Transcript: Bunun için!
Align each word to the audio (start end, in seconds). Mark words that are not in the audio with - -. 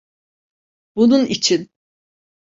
Bunun 0.95 1.25
için! 1.25 1.69